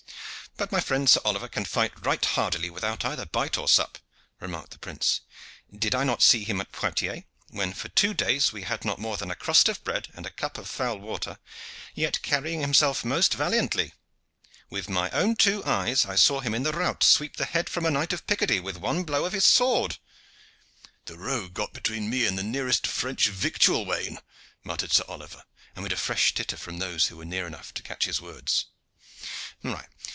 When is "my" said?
0.73-0.81, 14.89-15.09